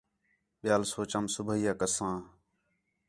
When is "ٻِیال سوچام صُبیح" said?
0.61-1.67